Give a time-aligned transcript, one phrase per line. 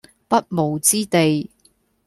[0.27, 1.51] 不毛之地